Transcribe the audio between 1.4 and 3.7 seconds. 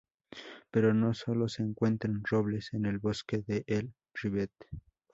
se encuentran robles en el bosque de